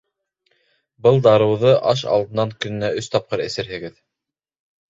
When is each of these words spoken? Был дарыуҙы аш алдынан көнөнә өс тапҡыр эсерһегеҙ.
Был 1.07 1.19
дарыуҙы 1.27 1.75
аш 1.93 2.03
алдынан 2.15 2.57
көнөнә 2.65 2.91
өс 3.03 3.11
тапҡыр 3.17 3.45
эсерһегеҙ. 3.47 4.01